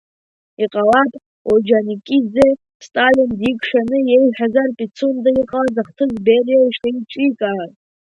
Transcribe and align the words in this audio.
Иҟалап, 0.63 1.11
Орџьоникиӡе 1.49 2.47
Сталин 2.85 3.31
диқәшәаны 3.39 3.97
иеиҳәазар 4.03 4.69
Пицунда 4.77 5.29
иҟалаз 5.41 5.75
ахҭыс 5.81 6.11
Бериа 6.25 6.57
ишеиҿикааз. 6.67 7.71